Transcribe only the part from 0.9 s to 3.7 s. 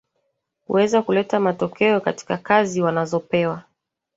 kuleta matokeo katika kazi wanazopewa